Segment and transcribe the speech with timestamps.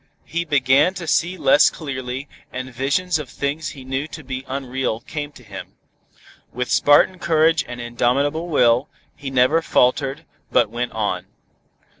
[0.25, 4.99] He began to see less clearly, and visions of things he knew to be unreal
[5.01, 5.75] came to him.
[6.51, 11.27] With Spartan courage and indomitable will, he never faltered, but went on.